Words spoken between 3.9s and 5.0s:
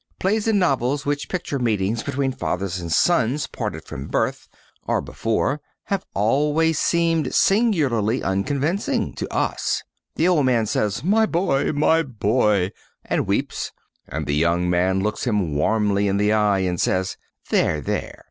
birth or